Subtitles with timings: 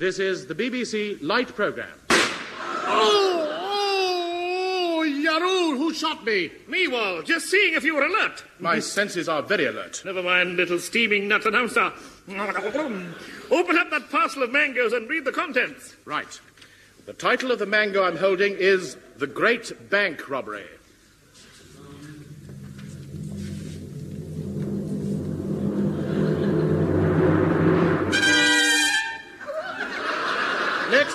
[0.00, 1.92] This is the BBC Light Programme.
[2.08, 3.48] Oh,
[4.96, 6.50] oh, Yarul, who shot me?
[6.68, 7.20] Me, Wall.
[7.20, 8.42] Just seeing if you were alert.
[8.58, 10.00] My senses are very alert.
[10.02, 11.92] Never mind, little steaming nut and hamster.
[12.30, 15.94] Open up that parcel of mangoes and read the contents.
[16.06, 16.40] Right.
[17.04, 20.64] The title of the mango I'm holding is The Great Bank Robbery.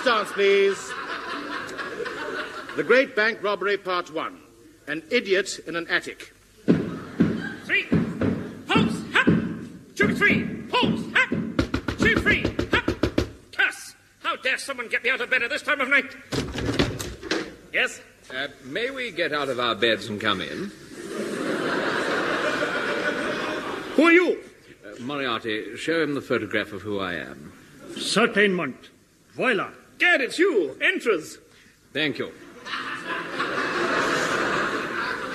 [0.06, 0.92] Dance, please.
[2.76, 4.40] The Great Bank Robbery, Part 1.
[4.86, 6.32] An idiot in an attic.
[7.64, 7.86] Three.
[8.68, 9.02] Pulse.
[9.12, 9.26] Hap.
[9.96, 10.44] Two, three.
[10.68, 11.02] Pulse.
[11.12, 11.30] Hap.
[11.98, 12.42] Two, three.
[12.70, 12.88] Hap.
[13.50, 13.96] Curse.
[14.22, 16.14] How dare someone get me out of bed at this time of night?
[17.72, 18.00] Yes?
[18.32, 20.70] Uh, may we get out of our beds and come in?
[23.96, 24.40] Who are you?
[24.84, 27.52] Uh, Moriarty, show him the photograph of who I am.
[27.96, 28.90] Certainement.
[29.32, 29.70] Voila.
[29.98, 30.76] Gad, it's you.
[30.80, 31.38] Enters.
[31.92, 32.32] Thank you.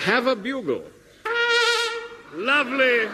[0.01, 0.83] Have a bugle.
[2.33, 3.07] Lovely.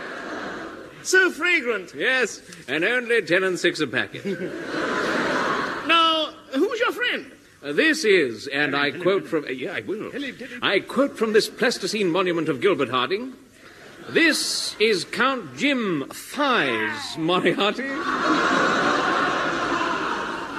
[1.03, 1.93] So fragrant.
[1.95, 4.25] Yes, and only ten and six a packet.
[5.87, 7.31] Now, who's your friend?
[7.63, 9.45] Uh, this is, and I quote from.
[9.45, 10.11] Uh, yeah, I will.
[10.61, 13.33] I quote from this Pleistocene monument of Gilbert Harding.
[14.09, 17.87] This is Count Jim Thighs Moriarty.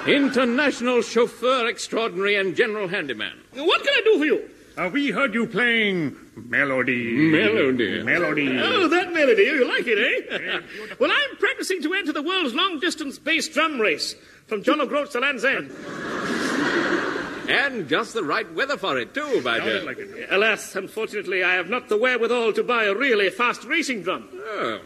[0.09, 3.33] International chauffeur extraordinary and general handyman.
[3.55, 4.51] What can I do for you?
[4.77, 7.31] Uh, we heard you playing Melody.
[7.31, 8.03] Melody.
[8.03, 8.59] Melody.
[8.59, 9.43] Oh, that melody.
[9.43, 10.61] You like it, eh?
[11.01, 14.15] well, I'm practicing to enter the world's long distance bass drum race
[14.47, 15.71] from John O'Groats to Land's End.
[17.49, 19.85] And just the right weather for it, too, by Sounded Jove.
[19.87, 20.29] like it.
[20.31, 24.29] Alas, unfortunately, I have not the wherewithal to buy a really fast racing drum.
[24.35, 24.81] Oh.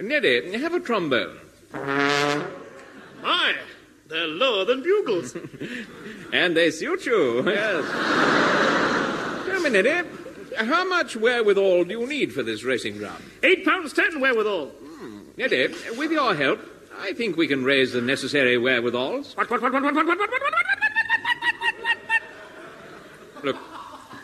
[0.00, 1.38] Neddy, have a trombone.
[4.08, 5.36] They're lower than bugles.
[6.32, 7.84] And they suit you, yes.
[9.46, 10.08] Tell me, Neddy,
[10.56, 13.22] how much wherewithal do you need for this racing ground?
[13.42, 14.72] Eight pounds ten wherewithal.
[15.36, 16.60] Neddy, with your help,
[16.98, 19.36] I think we can raise the necessary wherewithals.
[19.36, 21.98] What, what, what, what, what, what, what, what, what, what, what, what,
[23.34, 23.56] what, Look,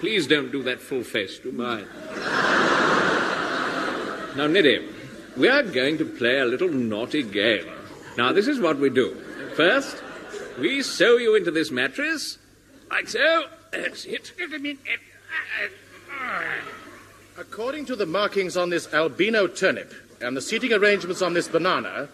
[0.00, 1.86] please don't do that full face, do mind.
[4.36, 4.88] Now, Neddy,
[5.36, 7.66] we are going to play a little naughty game.
[8.16, 9.16] Now, this is what we do.
[9.56, 10.03] First,
[10.59, 12.38] we sew you into this mattress,
[12.91, 13.44] like so.
[13.70, 14.32] That's it.
[14.41, 14.56] Uh,
[16.12, 16.42] uh,
[17.38, 22.09] According to the markings on this albino turnip and the seating arrangements on this banana,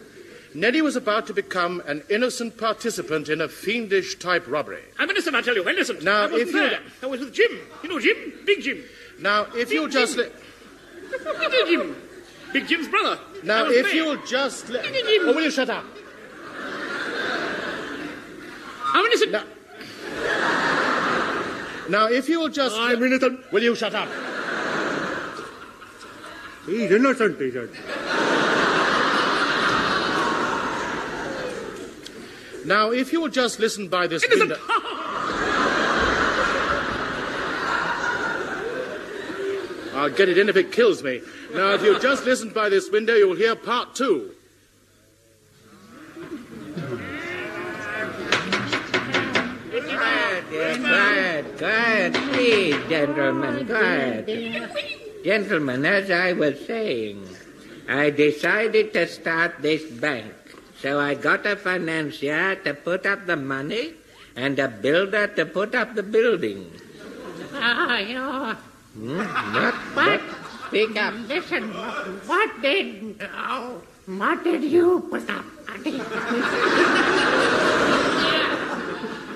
[0.55, 4.83] Neddy was about to become an innocent participant in a fiendish type robbery.
[4.99, 5.67] I'm innocent, I tell you.
[5.67, 6.03] Innocent.
[6.03, 6.71] Now, I if you-.
[7.03, 7.59] I was with Jim.
[7.83, 8.35] You know Jim?
[8.45, 8.83] Big Jim.
[9.19, 10.33] Now, if you'll just let.
[11.11, 11.97] Big Jim.
[12.53, 13.19] Big Jim's brother.
[13.45, 13.95] Now, if there.
[13.95, 14.85] you'll just let.
[14.85, 14.95] Jim.
[15.23, 15.85] Oh, will you shut up?
[19.01, 19.33] I'm innocent.
[19.33, 19.45] Now,
[21.89, 22.77] now if you'll just.
[22.77, 23.51] I'm innocent.
[23.51, 24.09] Will you shut up?
[26.67, 27.71] He's innocent, he said.
[32.67, 34.51] Now, if you'll just listen by this Innocent.
[34.51, 34.65] window.
[39.95, 41.23] I'll get it in if it kills me.
[41.55, 44.35] Now, if you just listen by this window, you'll hear part two.
[50.51, 54.27] Quiet, quiet, please, gentlemen, quiet.
[55.23, 57.23] Gentlemen, as I was saying,
[57.89, 60.35] I decided to start this bank.
[60.83, 63.95] So I got a financier to put up the money
[64.35, 66.67] and a builder to put up the building.
[67.55, 68.57] Ah, yeah.
[68.99, 69.23] Hmm?
[69.55, 69.75] What?
[69.95, 70.21] What?
[70.67, 71.15] Speak up.
[71.31, 71.71] Listen,
[72.27, 75.47] what did oh, what did you put up?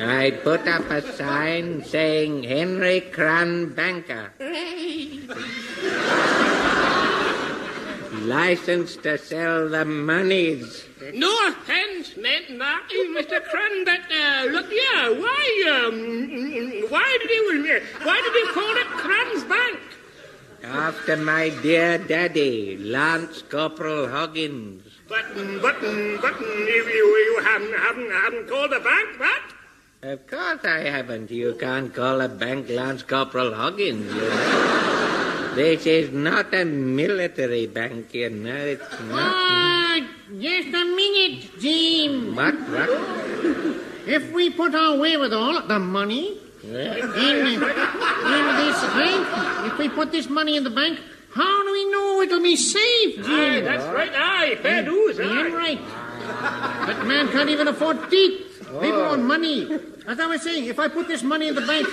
[0.00, 4.32] I put up a sign saying Henry Crun Banker.
[8.22, 10.84] Licensed to sell the monies.
[11.15, 13.44] No offense meant, Marty, Mr.
[13.44, 18.86] Crun, but uh, look here, why, um, why did you, why did you call it
[18.86, 19.78] Crun's Bank?
[20.65, 24.83] After my dear daddy, Lance Corporal Hoggins.
[25.09, 29.53] Button, button, button, if you, you haven't, haven't, haven't called a bank, but
[30.04, 31.30] Of course I haven't.
[31.30, 35.53] You can't call a bank Lance Corporal Hoggins, you know.
[35.54, 38.54] This is not a military bank, you know.
[38.54, 39.33] It's not.
[39.34, 40.06] Ah,
[40.39, 42.36] just a minute, Jim.
[42.36, 42.54] What?
[42.68, 42.91] What?
[44.06, 49.27] If we put our wherewithal, the money, in, in this bank,
[49.72, 50.98] if we put this money in the bank,
[51.34, 53.22] how do we know it'll be safe, aye,
[53.54, 53.65] Jim?
[53.65, 55.56] that's right, aye, fair dues, Damn aye.
[55.56, 55.80] right.
[56.89, 58.43] That man can't even afford teeth.
[58.80, 59.68] People want money.
[60.06, 61.86] As I was saying, if I put this money in the bank,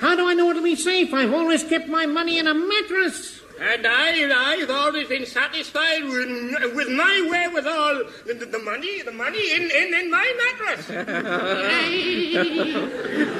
[0.00, 1.12] how do I know it'll be safe?
[1.14, 3.40] I've always kept my money in a mattress.
[3.60, 8.02] And I, I've always been satisfied with, with my wherewithal.
[8.26, 10.90] The, the, the money, the money in, in, in my mattress.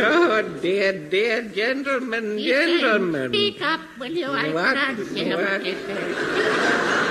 [0.07, 3.31] Oh, dear, dear gentlemen, gentlemen.
[3.33, 4.27] Speak up, will you?
[4.31, 4.75] I What?
[4.77, 7.04] can't hear What?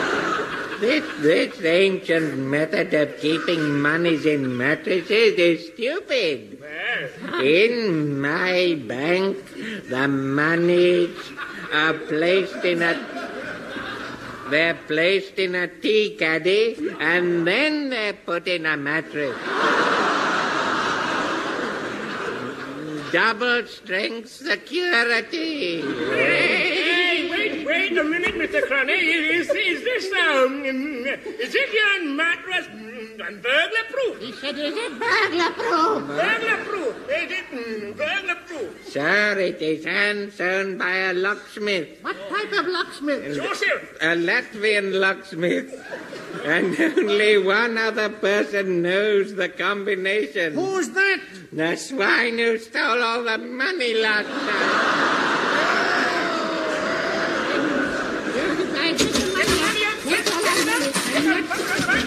[0.83, 1.19] What you say.
[1.21, 6.63] This, this ancient method of keeping monies in mattresses is stupid.
[7.41, 9.37] In my bank,
[9.89, 11.17] the monies
[11.73, 12.93] are placed in a
[14.49, 19.35] they're placed in a tea caddy and then they're put in a mattress.
[23.11, 25.81] Double strength security.
[27.63, 28.61] Hey, wait, wait a minute, Mr.
[28.67, 28.91] Crony.
[28.93, 34.19] Is, is this, um, is it your mattress mm, burglar proof?
[34.19, 36.07] He said, is it burglar proof?
[36.07, 37.09] Burglar proof.
[37.09, 38.87] Is it mm, burglar proof?
[38.89, 41.99] Sir, it is hand sewn by a locksmith.
[42.01, 43.35] What type of locksmith?
[43.35, 43.97] Joseph.
[44.01, 45.73] a Latvian locksmith,
[46.43, 50.55] and only one other person knows the combination.
[50.55, 51.21] Who's that?
[51.53, 55.22] The swine who stole all the money last night.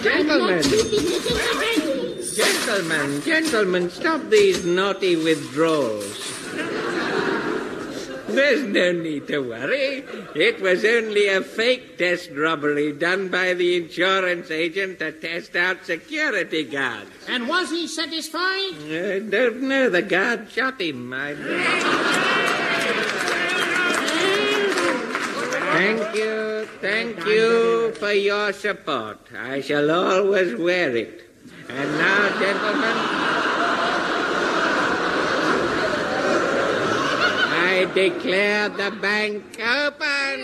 [0.01, 0.61] Gentlemen,
[2.35, 6.37] gentlemen, gentlemen, stop these naughty withdrawals.
[8.27, 10.05] There's no need to worry.
[10.35, 15.85] It was only a fake test robbery done by the insurance agent to test out
[15.85, 17.09] security guards.
[17.27, 18.75] And was he satisfied?
[18.85, 19.89] I don't know.
[19.89, 21.11] The guard shot him.
[21.13, 22.36] I
[25.77, 29.19] Thank you, thank you for your support.
[29.37, 31.21] I shall always wear it.
[31.69, 32.97] And now, gentlemen,
[37.69, 40.37] I declare the bank open.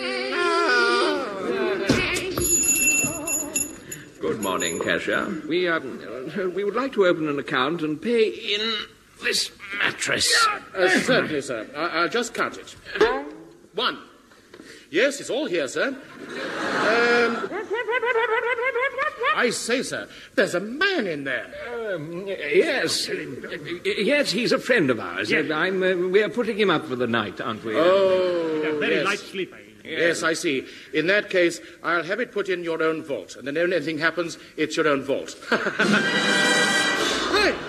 [4.20, 5.26] Good morning, cashier.
[5.48, 8.60] We, um, uh, we would like to open an account and pay in
[9.24, 10.32] this mattress.
[10.76, 11.66] Uh, certainly, sir.
[11.74, 12.76] I- I'll just count it.
[13.74, 13.98] One.
[14.94, 15.88] Yes, it's all here, sir.
[15.88, 15.96] Um,
[19.34, 20.06] I say, sir,
[20.36, 21.52] there's a man in there.
[21.68, 23.14] Um, yes, uh,
[23.84, 25.32] yes, he's a friend of ours.
[25.32, 27.74] Uh, I'm, uh, we're putting him up for the night, aren't we?
[27.74, 29.04] Oh, Very yes.
[29.04, 29.58] light sleeper.
[29.84, 30.64] Yes, I see.
[30.92, 33.34] In that case, I'll have it put in your own vault.
[33.34, 35.36] And then if anything happens, it's your own vault.
[35.50, 35.56] Hey,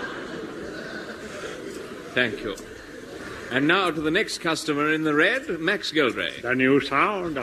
[2.13, 2.55] Thank you.
[3.51, 6.41] And now to the next customer in the red, Max Geldray.
[6.41, 7.37] The new sound.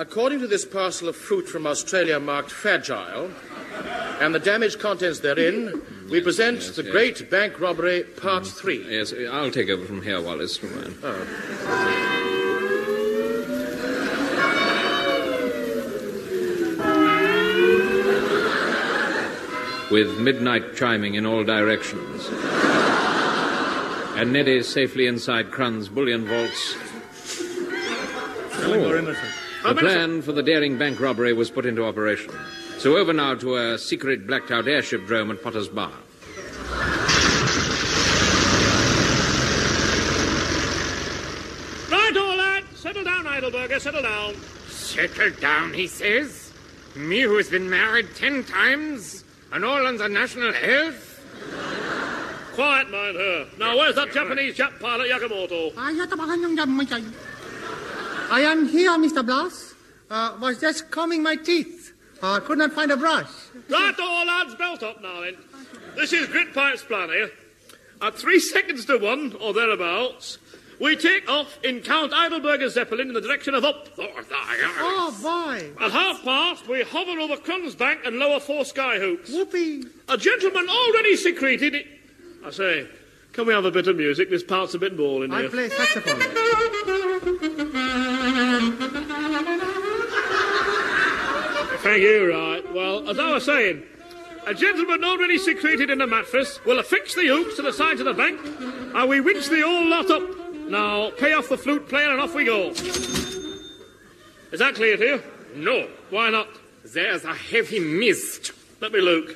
[0.00, 3.30] According to this parcel of fruit from Australia marked fragile
[4.18, 6.90] and the damaged contents therein, we present the yes.
[6.90, 8.58] Great Bank Robbery Part mm.
[8.58, 8.90] 3.
[8.90, 10.56] Yes, I'll take over from here, Wallace.
[10.56, 10.94] Come on.
[11.02, 11.26] Oh.
[19.90, 22.26] With midnight chiming in all directions,
[24.16, 26.76] and Neddy safely inside Crun's bullion vaults,
[29.62, 32.32] the plan for the daring bank robbery was put into operation.
[32.78, 35.92] So over now to a secret blacked out airship drome at Potter's Bar.
[41.90, 42.64] Right, all lad.
[42.74, 43.80] Settle down, Heidelberger.
[43.80, 44.34] Settle down.
[44.68, 46.52] Settle down, he says.
[46.96, 51.06] Me who's been married ten times and all on the national health?
[52.54, 53.46] Quiet, mind her.
[53.58, 55.72] Now, where's that Japanese Jap pilot, Yakamoto?
[58.30, 59.24] I am here, Mr.
[59.24, 59.74] Blas.
[60.10, 61.92] Uh, was just combing my teeth.
[62.22, 63.28] Uh, could not find a brush.
[63.68, 65.36] Right, all lads, belt up now then.
[65.96, 67.30] This is Grytpype's plan here.
[68.02, 70.38] At three seconds to one, or thereabouts,
[70.80, 73.88] we take off in Count Heidelberger Zeppelin in the direction of up.
[73.98, 75.84] Oh, boy.
[75.84, 79.30] At half past, we hover over Crun's Bank and lower four sky hoops.
[79.30, 79.84] Whoopee.
[80.08, 81.74] A gentleman already secreted.
[81.76, 81.86] i-
[82.46, 82.88] I say,
[83.34, 84.30] can we have a bit of music?
[84.30, 85.46] This part's a bit boring here.
[85.46, 86.18] I play saxophone.
[91.82, 92.72] Thank you, right.
[92.74, 93.82] Well, as I was saying,
[94.46, 98.06] a gentleman already secreted in a mattress will affix the hoops to the sides of
[98.06, 98.38] the bank,
[98.94, 100.22] and we winch the whole lot up.
[100.68, 102.70] Now, pay off the flute player and off we go.
[104.52, 105.22] Is that clear to you?
[105.54, 106.48] No, Why not?
[106.84, 108.52] there's a heavy mist.
[108.80, 109.30] Let me look.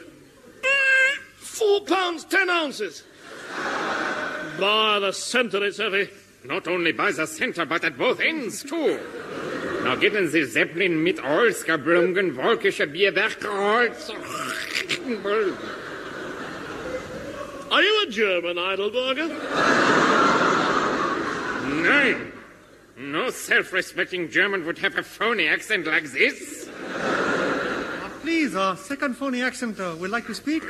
[1.36, 3.04] Four pounds, ten ounces.
[4.58, 6.08] By the centre, it's heavy.
[6.44, 8.98] Not only by the center, but at both ends, too.
[9.84, 14.10] Now get in the Zeppelin mit Olskabrungen Wolkische Bierwerkholz.
[17.70, 19.28] Are you a German, Heidelberger?
[21.82, 22.32] Nein.
[22.96, 26.66] No self-respecting German would have a phony accent like this.
[28.22, 30.62] Please, uh, second phony accent uh, would like to speak.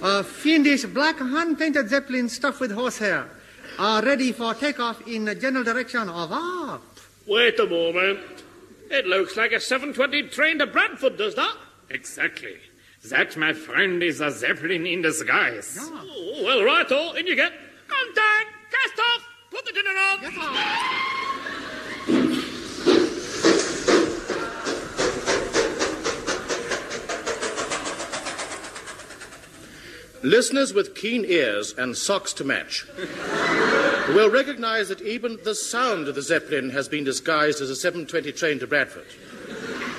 [0.00, 3.28] Uh, fiendish black hand-painted Zeppelin stuffed with horsehair.
[3.78, 6.89] Uh, ready for takeoff in the general direction of up.
[7.30, 8.18] Wait a moment.
[8.90, 11.56] It looks like a 720 train to Bradford, does that?
[11.88, 12.56] Exactly.
[13.04, 15.78] That, my friend, is a Zeppelin in disguise.
[15.80, 16.04] Ah.
[16.04, 17.12] Oh, well, right, all.
[17.14, 17.52] In you get.
[17.86, 18.48] Contact!
[18.72, 19.28] Cast off!
[19.52, 20.22] Put the dinner on!
[20.22, 20.34] Yes,
[30.22, 32.86] Listeners with keen ears and socks to match
[34.14, 38.32] will recognize that even the sound of the Zeppelin has been disguised as a 720
[38.32, 39.06] train to Bradford.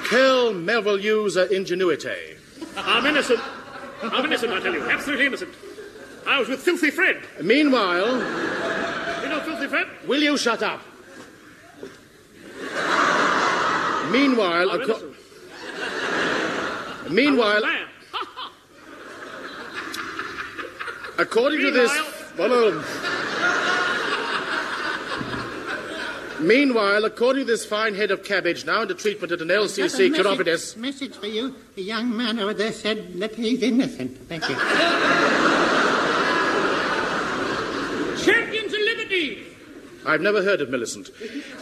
[0.08, 2.38] Quel merveilleuse ingenuity.
[2.78, 3.40] I'm innocent.
[4.04, 4.84] I'm innocent, I tell you.
[4.90, 5.54] Absolutely innocent.
[6.26, 7.22] I was with Filthy Fred.
[7.42, 8.18] Meanwhile,
[9.24, 9.88] You know Filthy Fred?
[10.08, 10.82] will you shut up?
[14.12, 15.16] Meanwhile, I'm innocent.
[17.10, 17.64] meanwhile,
[21.18, 21.92] according to this,
[22.38, 22.84] Meanwhile-
[26.42, 30.78] Meanwhile, according to this fine head of cabbage, now under treatment at an LCC Chiropodist,
[30.78, 31.56] Message for you.
[31.76, 34.18] The young man over there said that he's innocent.
[34.28, 34.56] Thank you.
[38.26, 39.44] Champions of Liberty!
[40.06, 41.10] I've never heard of Millicent.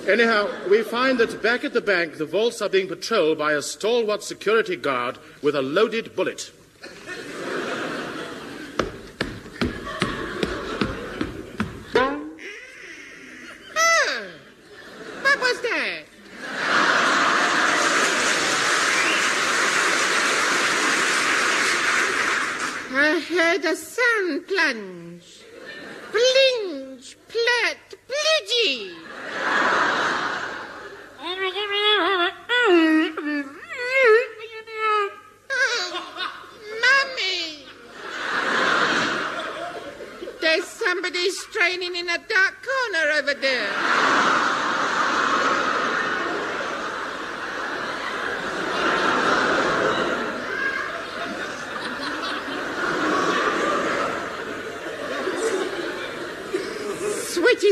[0.08, 3.62] Anyhow, we find that back at the bank, the vaults are being patrolled by a
[3.62, 6.52] stalwart security guard with a loaded bullet.
[15.22, 17.10] What was that?
[22.92, 25.44] I heard a sound plunge.
[26.12, 28.94] Blinge, plat, blidgy.
[36.82, 37.66] Mummy!
[40.42, 44.29] There's somebody straining in a dark corner over there.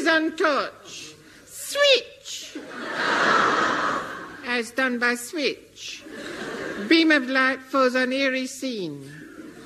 [0.08, 1.16] Switch is touch.
[1.46, 2.58] Switch.
[4.46, 6.02] As done by switch.
[6.88, 9.04] Beam of light falls on eerie scene.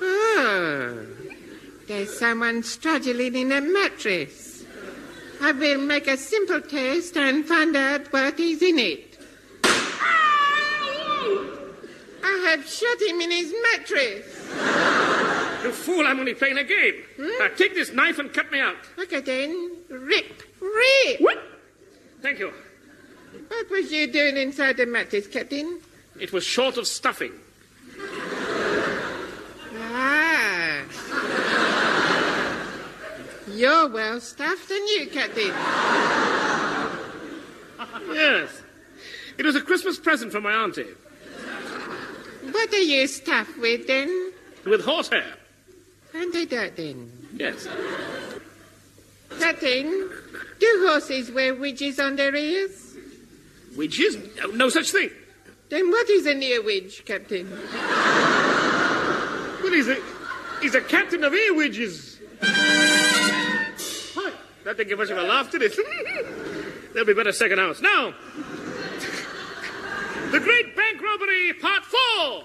[0.02, 1.06] Oh,
[1.88, 4.66] there's someone struggling in a mattress.
[5.42, 9.20] I will make a simple test and find out what is in it.
[12.24, 14.26] I have shot him in his mattress.
[15.64, 16.96] You fool, I'm only playing a game.
[17.16, 17.30] Hmm?
[17.38, 18.78] Now take this knife and cut me out.
[18.98, 19.81] Look at then.
[19.92, 20.44] Rip.
[20.62, 21.20] Rip.
[21.20, 21.38] What?
[22.22, 22.54] Thank you.
[23.50, 25.82] What was you doing inside the mattress, Captain?
[26.20, 27.34] It was short of stuffing.
[29.76, 30.82] Ah.
[33.54, 35.54] You're well stuffed, and you, Captain.
[38.14, 38.62] Yes.
[39.38, 40.88] It was a Christmas present from my auntie.
[42.52, 44.32] What are you stuffed with, then?
[44.66, 45.36] With horsehair.
[46.14, 47.12] And they that, then?
[47.34, 47.68] Yes.
[49.42, 50.10] Captain,
[50.60, 52.96] do horses wear widges on their ears?
[53.74, 54.38] Widges?
[54.38, 55.10] No, no such thing.
[55.70, 57.50] Then what is an earwidge, Captain?
[59.64, 59.98] Well, he's a,
[60.62, 62.20] he's a captain of earwidges.
[62.44, 64.32] Hi.
[64.64, 65.74] That didn't give much of a laugh, did it?
[66.94, 67.82] There'll be better second house.
[67.82, 68.14] Now,
[70.30, 72.44] the Great Bank Robbery, Part 4.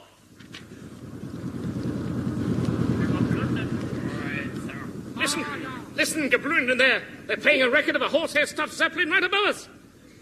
[5.17, 5.65] Listen,
[5.97, 7.03] listen, Gabrun in there.
[7.26, 9.69] They're playing a record of a horsehair stuffed zeppelin right above us.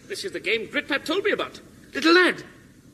[0.08, 1.60] This is the game Grytpype told me about.
[1.92, 2.42] Little lad,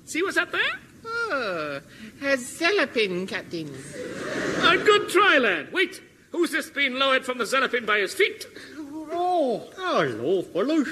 [0.04, 0.80] see what's up there?
[1.04, 1.80] Oh,
[2.20, 3.68] has Celopin, Captain.
[3.68, 5.72] A good try, lad.
[5.72, 6.00] Wait,
[6.32, 8.46] who's this being lowered from the zeppelin by his feet?
[9.12, 10.88] Oh, hello, fellows.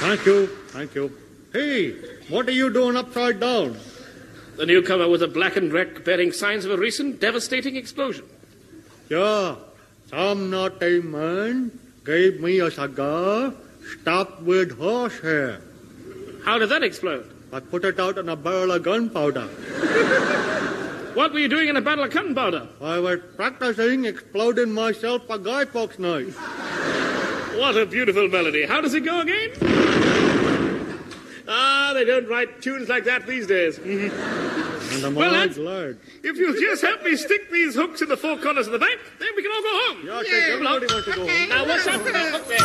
[0.00, 1.12] Thank you, thank you.
[1.52, 1.92] Hey,
[2.28, 3.76] what are you doing upside down?
[4.56, 8.24] The newcomer with a blackened wreck bearing signs of a recent devastating explosion.
[9.10, 9.56] Yeah,
[10.08, 13.52] some naughty man gave me a cigar
[14.00, 15.60] stuffed with horsehair.
[16.44, 17.30] How did that explode?
[17.52, 19.48] I put it out in a barrel of gunpowder.
[21.16, 22.68] What were you doing in a barrel of gunpowder?
[22.82, 26.36] I was practicing exploding myself a Guy Fawkes knife.
[27.56, 28.66] What a beautiful melody.
[28.66, 29.85] How does it go again?
[31.96, 33.78] They don't write tunes like that these days.
[33.78, 34.12] Mhm.
[34.96, 35.56] And I'm Well, all that's-
[36.22, 39.00] If you'll just help me stick these hooks in the four corners of the bank,
[39.18, 40.06] then we can all go home.
[40.06, 41.48] Yeah, I think everybody wants to go home.
[41.48, 42.58] Now, what's up with that hook there?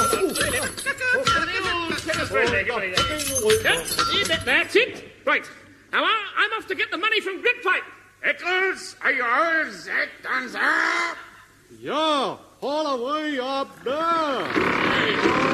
[2.13, 3.61] Tennis friendly, give me that.
[3.63, 5.13] Yep, see, that- That's it.
[5.23, 5.45] Right.
[5.93, 7.85] Now, I- I'm off to get the money from Grytpype.
[8.23, 9.87] Eccles, are yours?
[9.87, 11.17] It done up.
[11.79, 15.51] Yeah, all the way up there.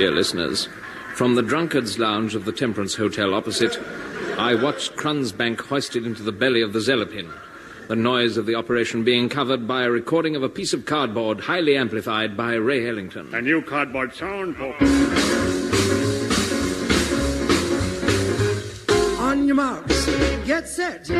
[0.00, 0.66] Dear listeners,
[1.14, 3.78] from the drunkard's lounge of the Temperance Hotel opposite,
[4.38, 7.30] I watched Crun's Bank hoisted into the belly of the Zeppelin,
[7.86, 11.40] the noise of the operation being covered by a recording of a piece of cardboard
[11.40, 13.34] highly amplified by Ray Ellington.
[13.34, 14.80] A new cardboard sound, folks.
[19.20, 20.06] On your marks,
[20.46, 21.10] get set,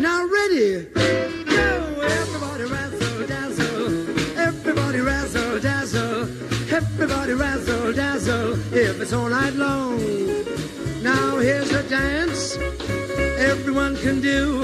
[0.00, 0.86] now ready.
[0.86, 6.22] Go, everybody razzle dazzle, everybody razzle dazzle,
[6.74, 7.73] everybody razzle
[8.76, 9.98] it's all night long.
[11.02, 12.56] Now here's a dance
[13.38, 14.62] everyone can do.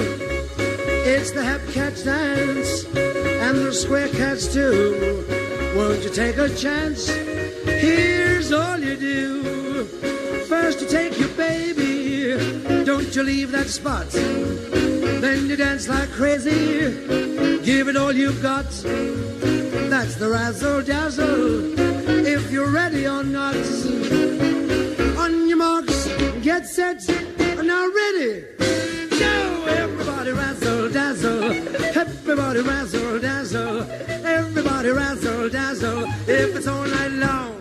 [1.05, 5.25] It's the Hep Cats dance and the Square Cats too.
[5.75, 7.07] Won't you take a chance?
[7.07, 9.85] Here's all you do.
[10.49, 14.09] First you take your baby, don't you leave that spot.
[14.09, 17.07] Then you dance like crazy,
[17.63, 18.69] give it all you've got.
[19.89, 21.75] That's the razzle dazzle,
[22.51, 23.55] you're ready or not.
[25.17, 26.07] On your marks,
[26.41, 27.01] get set,
[27.63, 28.43] now ready.
[29.19, 31.43] Go, everybody razzle dazzle,
[31.95, 33.83] everybody razzle dazzle,
[34.25, 37.60] everybody razzle dazzle, if it's all night long.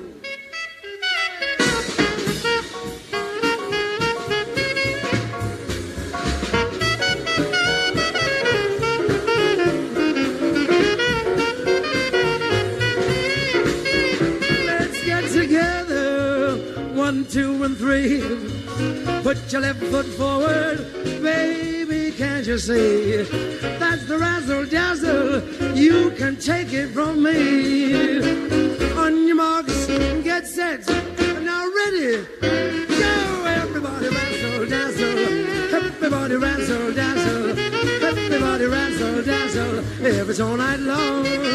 [19.51, 20.79] Put your left foot forward,
[21.21, 23.23] baby, can't you see?
[23.81, 25.43] That's the razzle dazzle,
[25.75, 28.21] you can take it from me.
[28.97, 29.87] On your marks,
[30.23, 30.87] get set,
[31.43, 37.59] now ready, go, everybody razzle dazzle, everybody razzle dazzle,
[38.05, 41.50] everybody razzle dazzle, if it's all night long.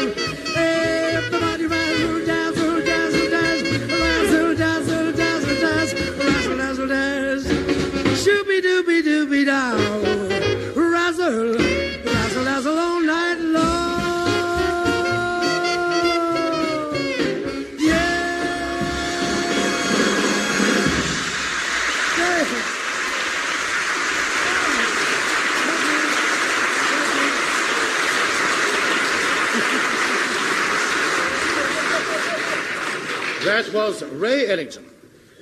[33.76, 34.86] Was Ray Ellington.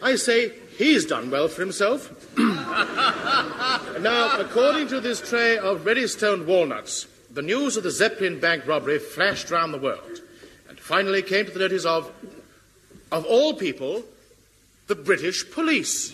[0.02, 2.10] I say he's done well for himself.
[2.36, 8.66] now, according to this tray of ready stoned walnuts, the news of the Zeppelin bank
[8.66, 10.20] robbery flashed round the world
[10.68, 12.10] and finally came to the notice of,
[13.12, 14.02] of all people,
[14.88, 16.12] the British police.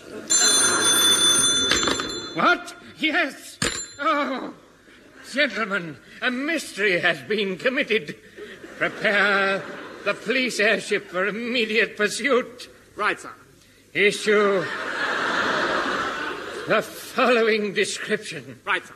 [2.37, 2.77] What?
[2.99, 3.59] Yes.
[3.99, 4.53] Oh,
[5.33, 8.15] gentlemen, a mystery has been committed.
[8.77, 9.63] Prepare
[10.05, 12.69] the police airship for immediate pursuit.
[12.97, 13.31] Right, sir.
[13.93, 14.65] Issue
[16.69, 18.61] the following description.
[18.65, 18.95] Right, sir.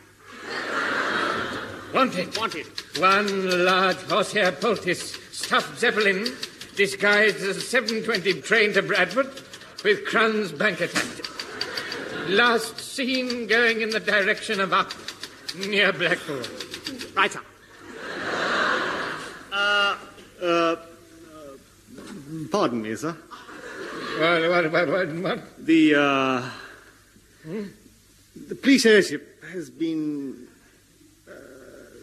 [1.92, 2.36] Wanted.
[2.36, 2.66] Wanted.
[2.98, 6.26] One large horsehair poultice stuffed zeppelin
[6.76, 9.30] disguised as a 720 train to Bradford
[9.84, 11.22] with Crun's bank attached.
[12.28, 14.92] Last seen going in the direction of up
[15.56, 16.42] near Blackpool.
[17.14, 17.40] Right, sir.
[19.52, 19.96] Uh,
[20.42, 20.76] uh,
[22.54, 23.16] pardon me, sir.
[24.20, 25.38] What, what, what, what, what?
[25.66, 26.50] The, uh,
[28.48, 30.46] the police airship has been.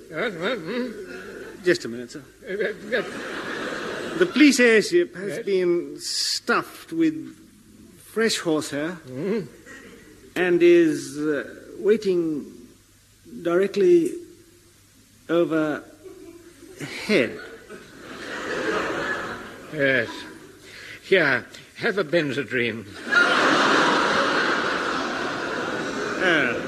[0.09, 1.63] What, what, hmm?
[1.63, 2.23] Just a minute, sir.
[2.43, 3.03] Uh, uh, uh,
[4.19, 5.45] The police airship has Yes.
[5.45, 7.15] been stuffed with
[8.13, 8.97] fresh horsehair
[10.35, 11.47] and is uh,
[11.79, 12.45] waiting
[13.41, 14.11] directly
[15.29, 15.81] overhead.
[19.73, 20.09] Yes.
[21.03, 21.45] Here,
[21.77, 22.85] have a Benzedrine.
[26.23, 26.53] Uh,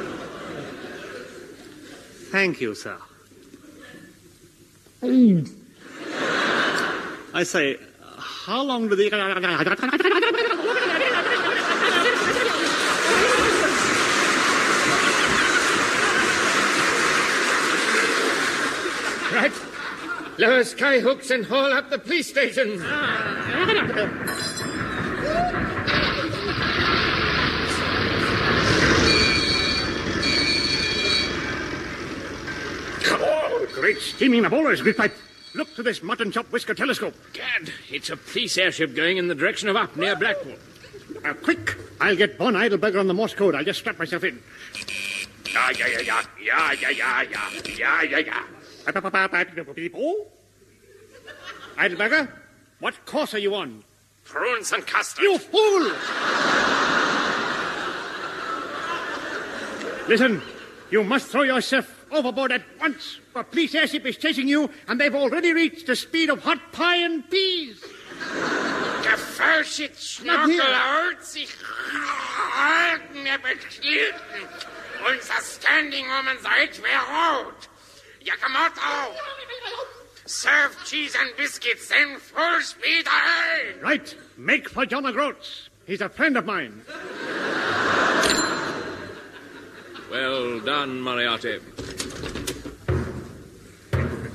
[2.31, 2.97] thank you, sir.
[7.33, 7.77] I say,
[8.17, 9.09] how long do the.
[19.33, 19.51] Right.
[20.37, 22.81] Lower sky hooks and haul up the police station.
[33.05, 35.13] Oh, great steaming of oars, Big Pipe.
[35.53, 37.13] Look to this mutton chop whisker telescope.
[37.33, 40.55] Gad, it's a police airship going in the direction of up near Blackpool.
[41.23, 41.77] Uh, quick!
[42.01, 43.53] I'll get Bon Heidelberger on the Morse code.
[43.53, 44.41] I'll just strap myself in.
[45.53, 46.01] Yeah, yeah, yeah,
[46.41, 48.43] yeah, yeah, yeah, yeah, yeah, yeah, yeah?
[51.75, 52.29] Heidelberger,
[52.79, 53.83] what course are you on?
[54.25, 55.23] Prunes and custard.
[55.23, 55.91] You fool!
[60.07, 60.41] Listen,
[60.91, 63.19] you must throw yourself overboard at once.
[63.35, 66.97] A police airship is chasing you, and they've already reached the speed of hot pie
[66.97, 67.83] and peas.
[67.83, 69.63] Here.
[69.63, 71.49] Schnuckelhaut sich
[72.53, 73.39] halten, er.
[75.09, 77.67] Unser Standing Woman seid wer rot.
[78.23, 79.15] Yakamoto.
[80.25, 83.81] Serve cheese and biscuits, then full speed ahead.
[83.81, 85.69] Right, make for John O'Groats.
[85.85, 86.81] He's a friend of mine.
[90.09, 91.59] Well done, Moriarty.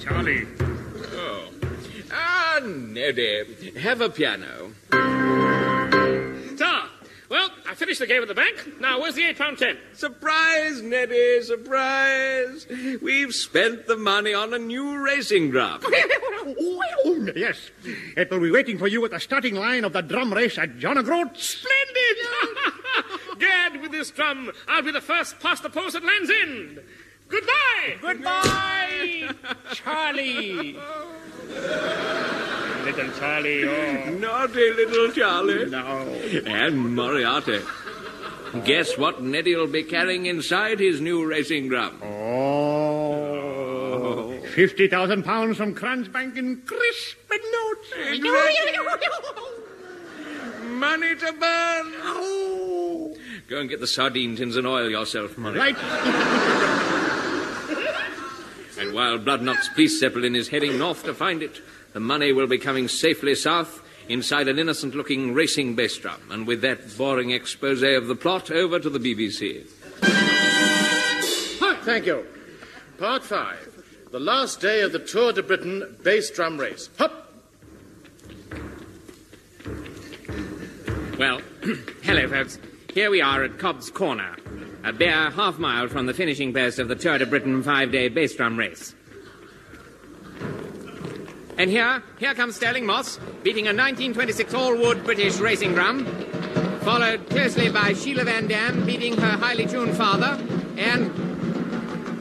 [0.01, 0.47] Charlie.
[1.15, 1.51] Oh.
[2.11, 4.73] Ah, Neddy, have a piano.
[7.79, 8.81] So, finished the game at the bank.
[8.81, 9.79] Now, where's the eight pound ten?
[9.93, 12.67] Surprise, Neddy, surprise.
[13.01, 15.81] We've spent the money on a new racing oh,
[17.07, 17.31] drum.
[17.37, 17.71] yes,
[18.17, 20.79] it will be waiting for you at the starting line of the drum race at
[20.79, 21.59] John O'Groats.
[21.59, 23.39] Splendid!
[23.39, 26.81] Gad, with this drum, I'll be the first past the post at Land's End.
[27.29, 27.97] Goodbye!
[28.01, 29.31] Goodbye!
[29.73, 30.77] Charlie!
[32.89, 34.11] Little Charlie, oh.
[34.13, 35.67] Naughty little Charlie.
[35.67, 36.09] No.
[36.47, 37.61] And Moriarty.
[38.65, 42.03] Guess what Neddy'll be carrying inside his new racing drum?
[42.03, 43.29] Oh.
[44.55, 47.19] 50,000 pounds from Crun's Bank in crisp
[47.53, 47.93] notes.
[50.63, 51.93] Money to burn.
[52.05, 53.15] Oh.
[53.49, 55.75] Go and get the sardine tins and oil yourself, Moriarty.
[55.75, 56.85] Right.
[58.79, 61.61] And while Bloodnok's police zeppelin is heading north to find it,
[61.93, 66.21] the money will be coming safely south inside an innocent looking racing bass drum.
[66.31, 69.67] And with that boring expose of the plot, over to the BBC.
[71.89, 72.27] Thank you.
[72.99, 73.67] Part five.
[74.13, 76.91] The last day of the Tour de Britain bass drum race.
[76.99, 77.33] Hop!
[81.19, 81.41] Well,
[82.03, 82.59] hello, folks.
[82.93, 84.37] Here we are at Cobb's Corner,
[84.85, 88.09] a bare half mile from the finishing post of the Tour de Britain five day
[88.09, 88.95] bass drum race.
[91.59, 96.07] And here, here comes Stirling Moss, beating a 1926 all-wood British racing drum,
[96.83, 100.41] followed closely by Sheila Van Damm beating her highly tuned father,
[100.77, 101.09] and...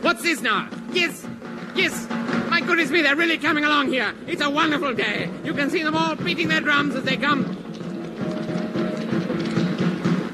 [0.04, 0.68] What's this now?
[0.92, 1.28] Yes!
[1.76, 2.10] Yes!
[2.50, 4.12] My goodness me, they're really coming along here.
[4.26, 5.30] It's a wonderful day.
[5.44, 7.44] You can see them all beating their drums as they come.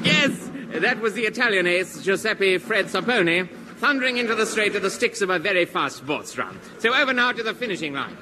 [0.05, 0.49] Yes!
[0.75, 5.21] That was the Italian ace, Giuseppe Fred Sapone, thundering into the straight with the sticks
[5.21, 6.57] of a very fast sports run.
[6.79, 8.15] So over now to the finishing line.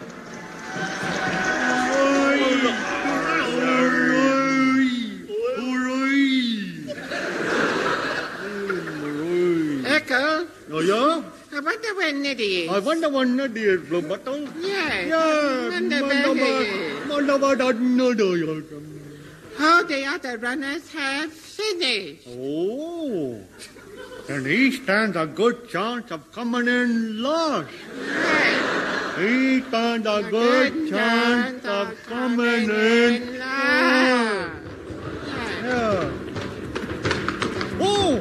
[9.86, 11.24] Echo, Oh?
[11.54, 12.70] I wonder where Niddy is.
[12.70, 14.48] I wonder what nut is, Bottle.
[14.60, 15.08] Yes.
[15.10, 17.10] Yeah, Wonder where he is.
[17.10, 18.64] wonder what another.
[19.58, 22.28] How the other runners have finished.
[22.30, 23.42] Oh,
[24.28, 27.68] then he stands a good chance of coming in last.
[29.22, 34.64] He stands a good chance of coming in last.
[35.62, 36.12] Yeah.
[37.80, 38.18] Oh!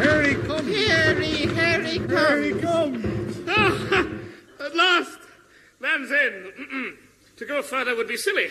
[0.00, 0.66] Here he comes.
[0.66, 3.36] Here he, here he Here he comes.
[3.36, 3.38] comes.
[3.46, 5.18] Ah, at last!
[5.80, 6.46] Land's End.
[6.58, 6.96] Mm-mm.
[7.36, 8.48] To go further would be silly.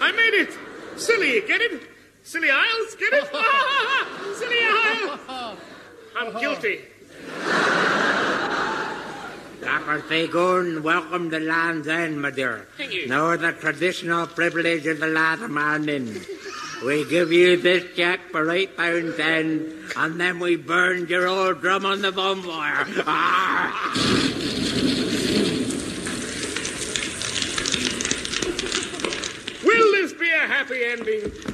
[0.00, 0.56] I made it!
[0.96, 1.82] Silly, get it?
[2.22, 3.28] Scilly Isles, get it?
[3.34, 5.58] Ah, ah, ah, silly Isles!
[6.16, 6.80] I'm guilty.
[9.62, 10.00] Dr.
[10.00, 12.66] Fagoon, welcome to Land's End, my dear.
[12.76, 13.06] Thank you.
[13.06, 16.20] Now the traditional privilege of the last man in.
[16.84, 21.60] We give you this check for eight pounds ten, and then we burn your old
[21.60, 22.84] drum on the bonfire.
[29.64, 31.51] Will this be a happy ending?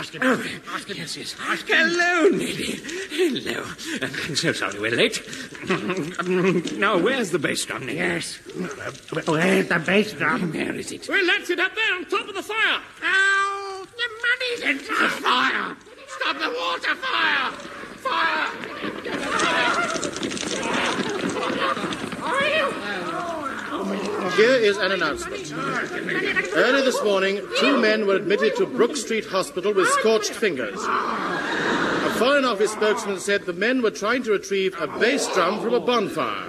[0.00, 0.22] Ask him.
[0.22, 0.96] Ask him.
[0.96, 1.36] Yes, yes.
[1.38, 2.80] Hello, Neddy.
[3.10, 3.66] Hello.
[4.00, 5.20] I'm so sorry we're late.
[6.78, 7.98] now, where's the bass drum, Neddy?
[7.98, 8.38] Yes.
[9.26, 10.54] Where's the bass drum?
[10.54, 11.06] Where is it?
[11.06, 12.80] Well, that's it up there on top of the fire.
[13.02, 13.86] Ow!
[13.94, 15.76] The money's into the fire!
[16.08, 17.52] Stop the water fire!
[17.98, 18.79] Fire!
[24.40, 25.52] Here is an announcement.
[25.52, 30.82] Early this morning, two men were admitted to Brook Street Hospital with scorched fingers.
[30.82, 35.74] A Foreign Office spokesman said the men were trying to retrieve a bass drum from
[35.74, 36.48] a bonfire.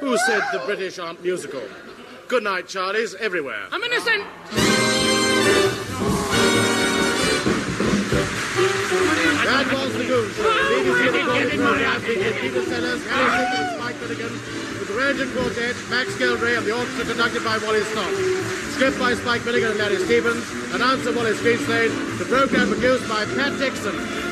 [0.00, 1.60] Who said the British aren't musical?
[2.26, 3.66] Good night, Charlies, everywhere.
[3.70, 4.24] I'm innocent.
[9.44, 10.42] That was the Goon Show.
[10.42, 16.14] BBC recorded program featured Sellers, Harry Nichols, Mike Finnegan, with the Ray Ellington Quartet, Max
[16.14, 18.12] Geldray, and the orchestra conducted by Wally Stott.
[18.74, 20.44] Script by Spike Milligan and Larry Stephens.
[20.72, 22.18] Announcer Wally Greenslade.
[22.18, 24.30] The program produced by Pat Dixon.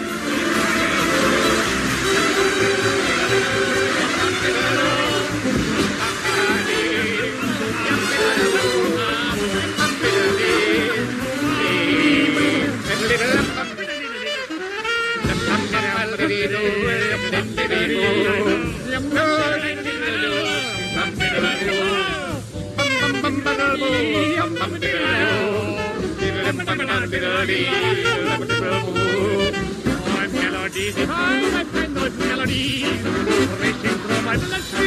[27.38, 27.68] Melodies,
[30.98, 33.02] I find those melodies
[33.60, 34.77] racing through my bloodstream.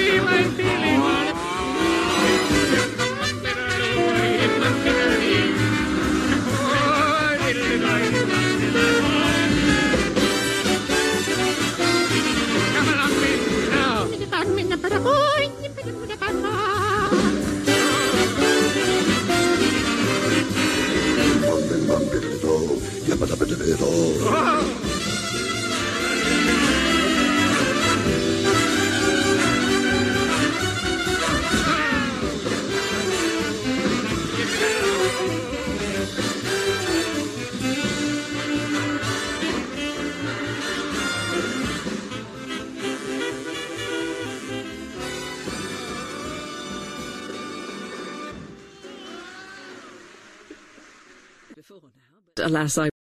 [52.52, 52.92] Alas, I